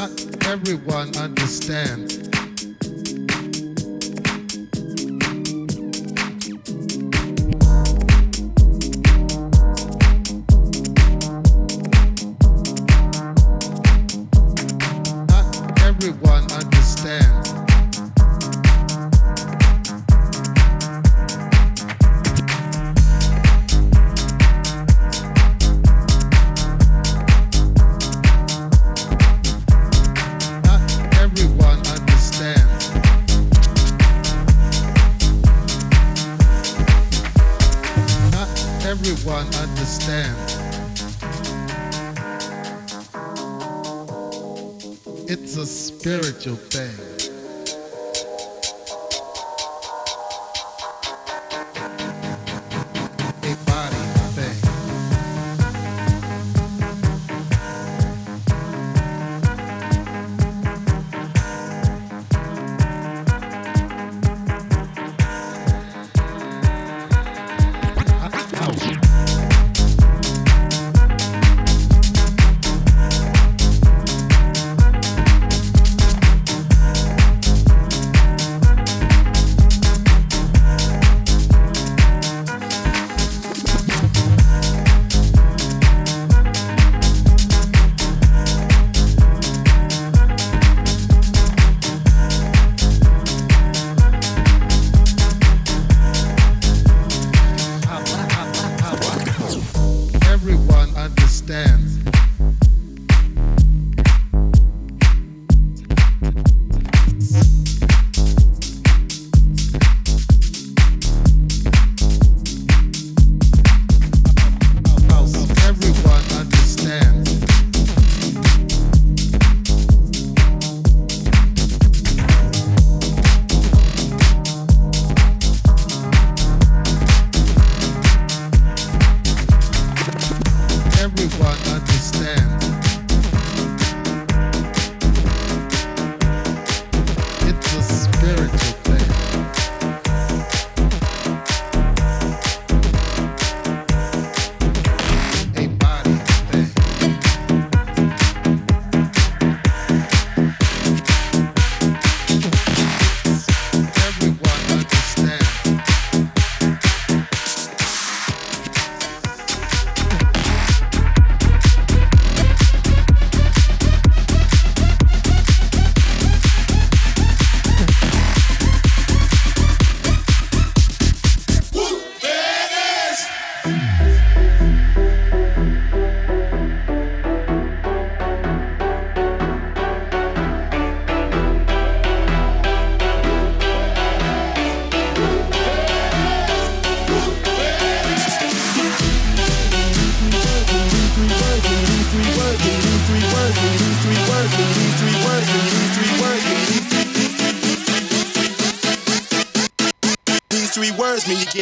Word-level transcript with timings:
not 0.00 0.46
everyone 0.46 1.14
understands 1.18 2.19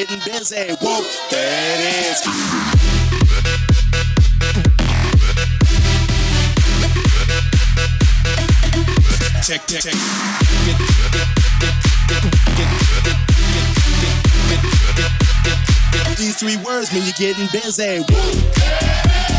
getting 0.04 0.20
busy. 0.20 0.76
Whoa, 0.80 1.02
it 1.32 1.80
is. 2.06 2.20
Check, 9.44 9.66
check, 9.66 9.82
check. 9.82 9.94
These 16.16 16.36
three 16.36 16.56
words 16.58 16.92
mean 16.92 17.02
you're 17.02 17.12
getting 17.18 17.48
busy. 17.52 17.98
Whoop. 17.98 19.37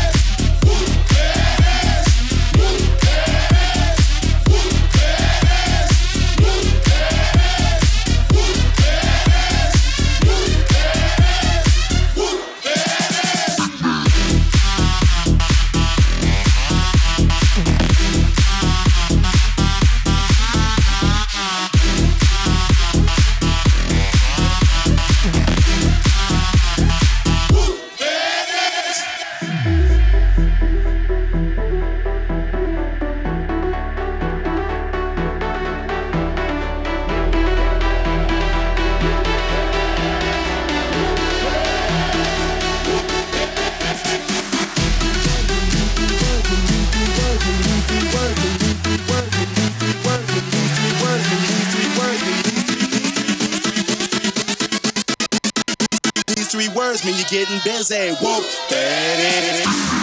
Getting 57.30 57.60
busy. 57.62 58.10
Whoop, 58.20 58.44
it 58.70 59.20
is. 59.20 60.00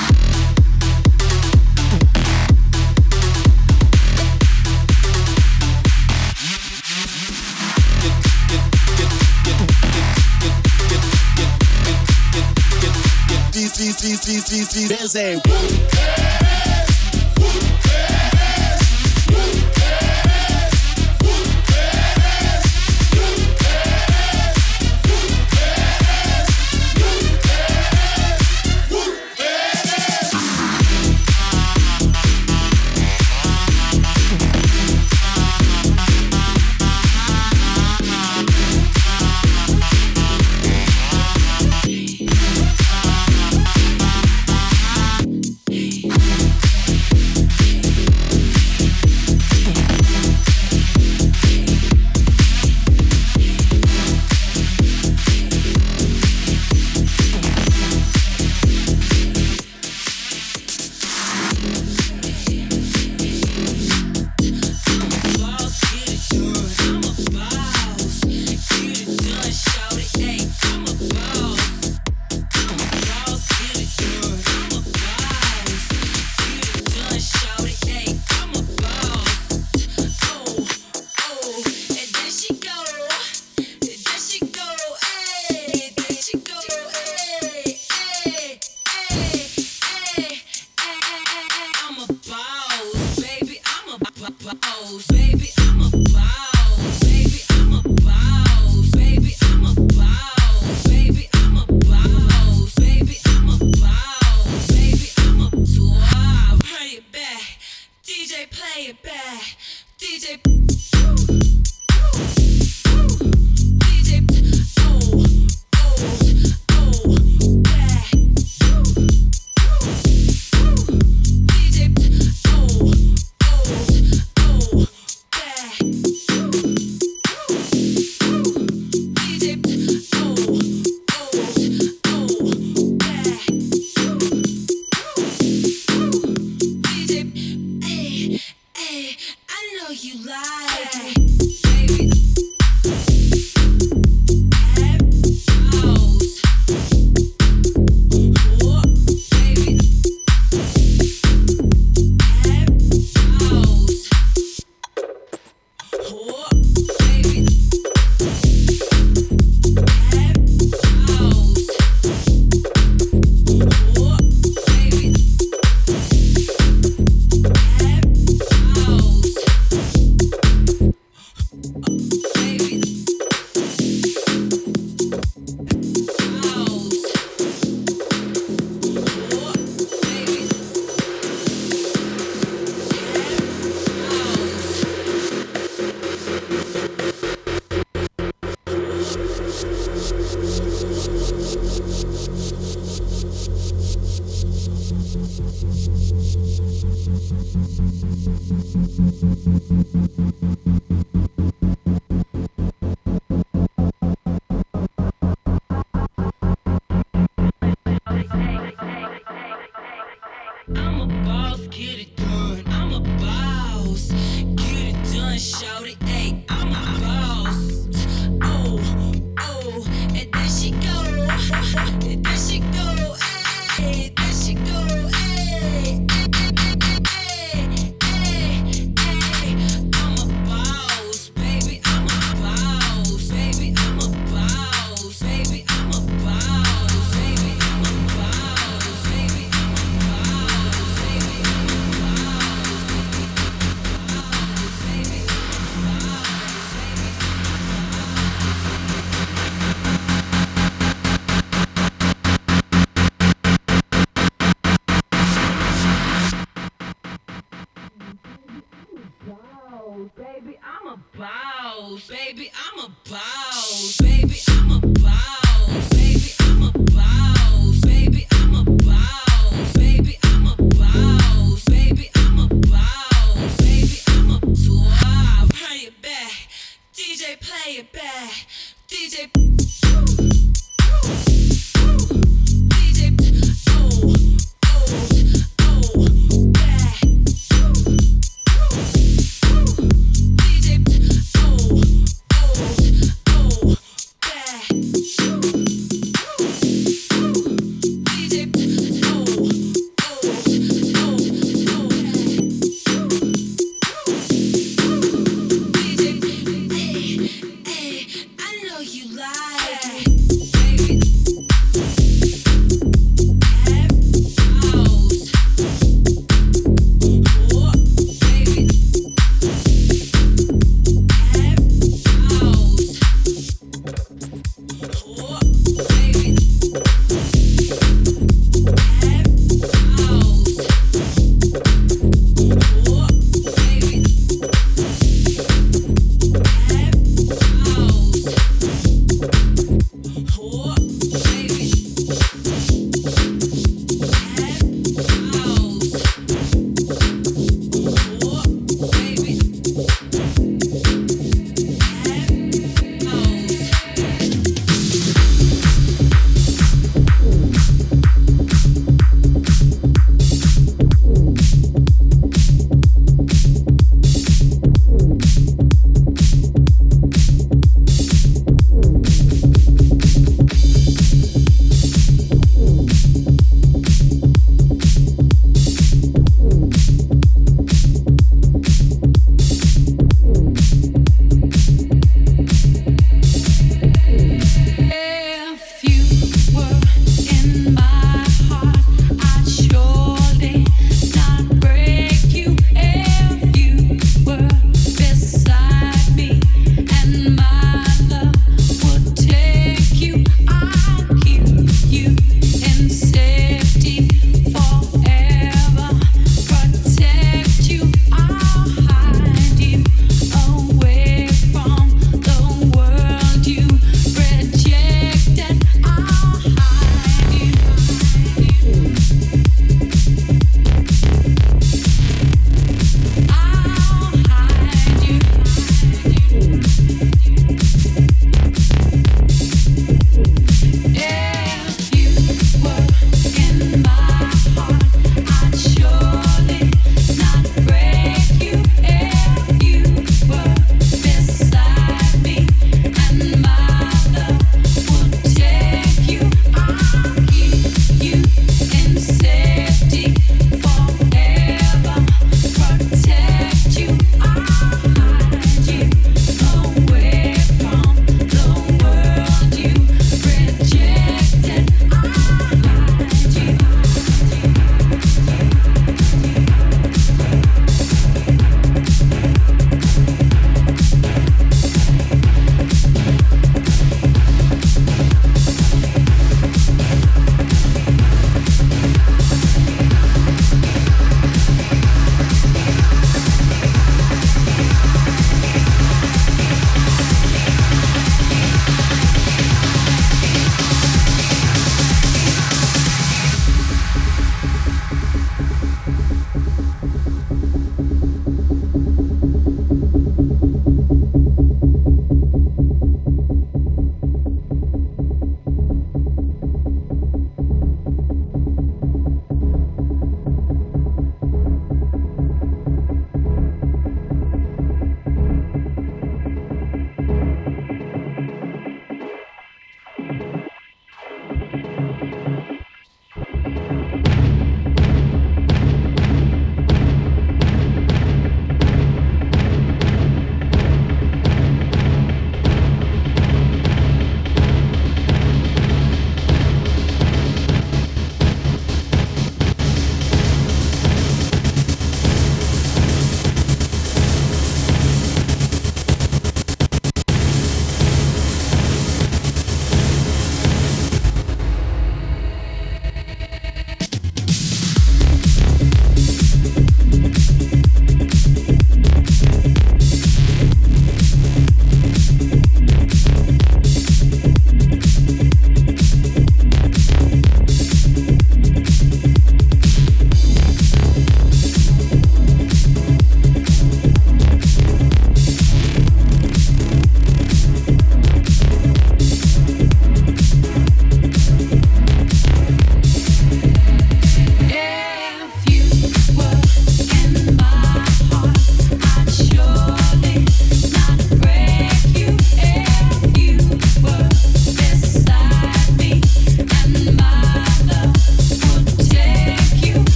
These, 13.52 13.74
these, 13.76 13.98
these, 13.98 14.22
these, 14.22 14.70
these, 14.70 14.88
these, 14.88 14.88
busy. 14.88 15.97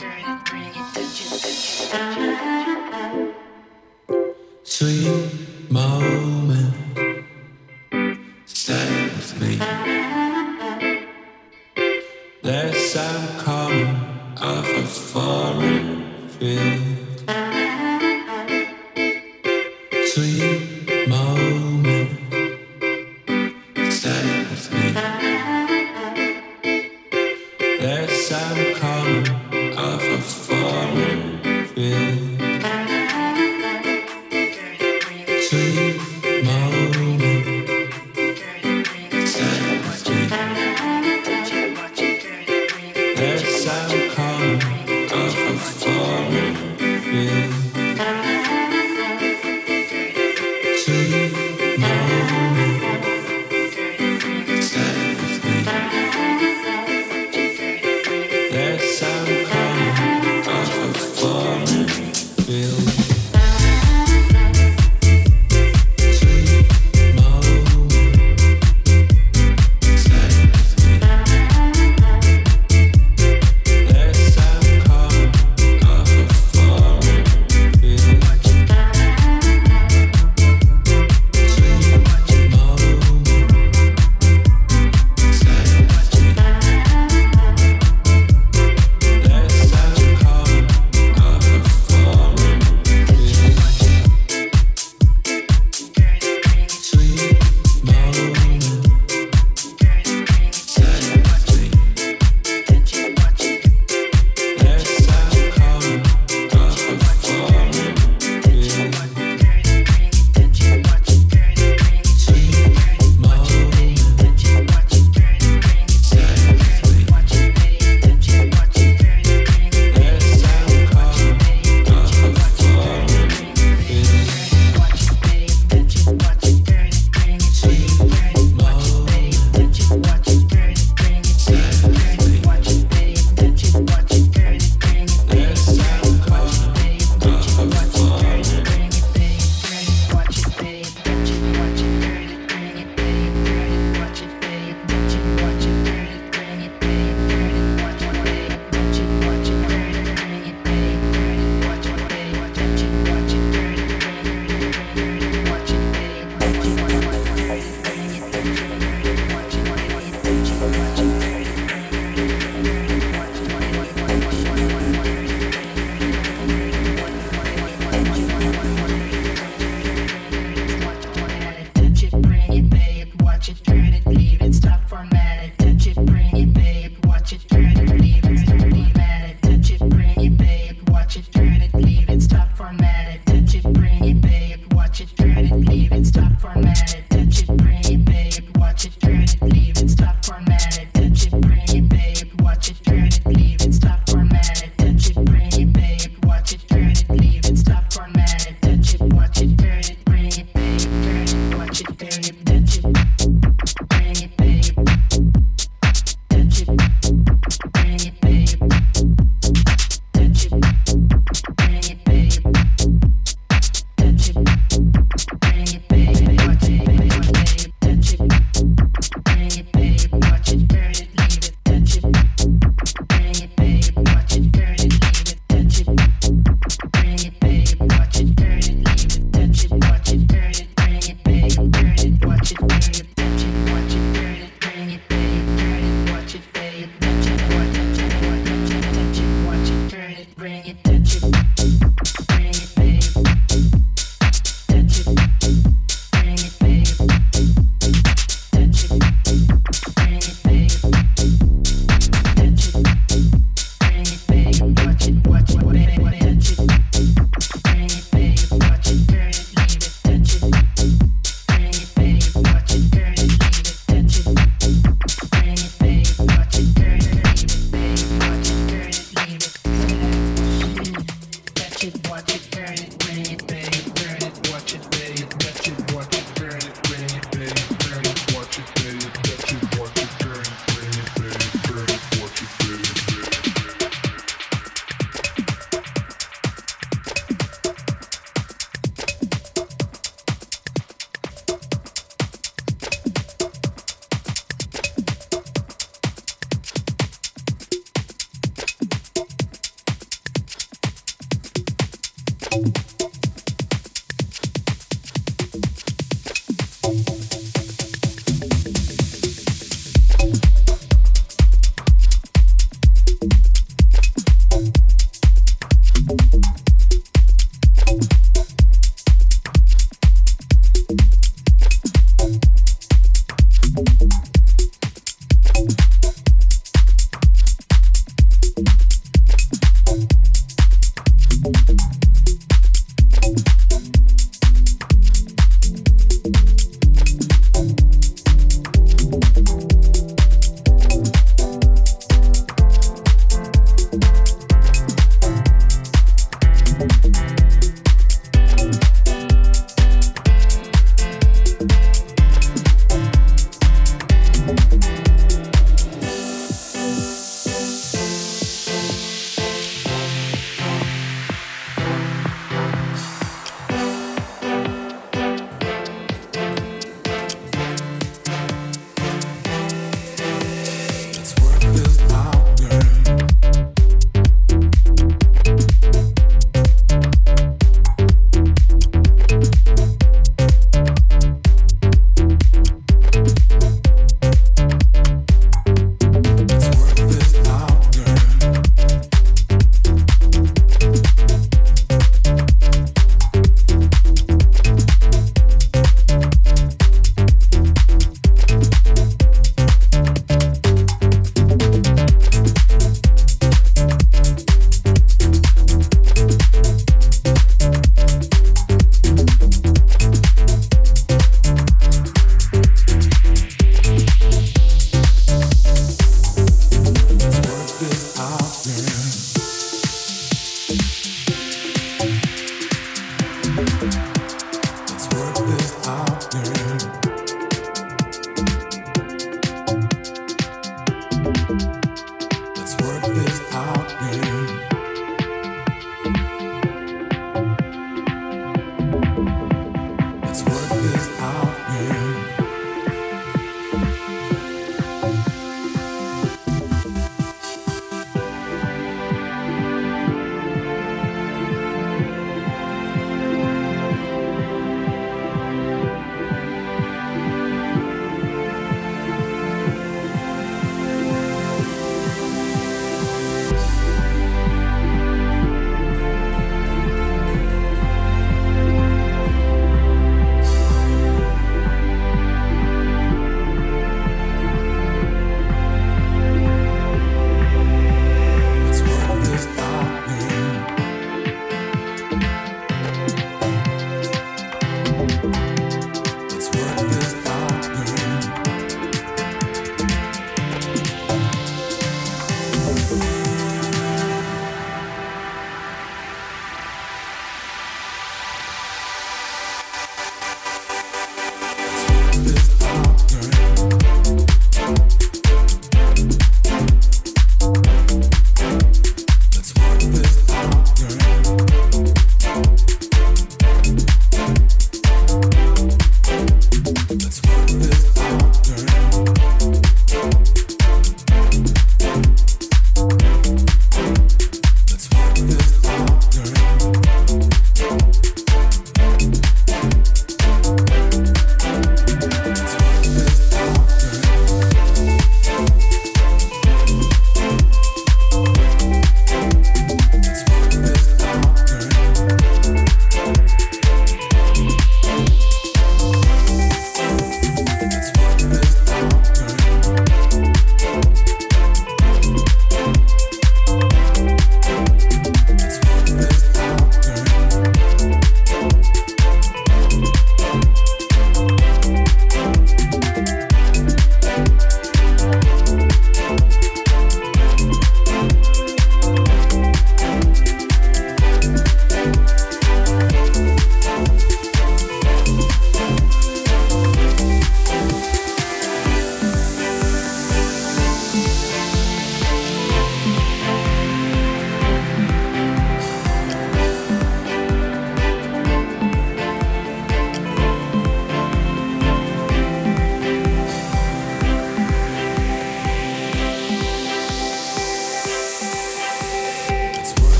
Touch 0.00 0.40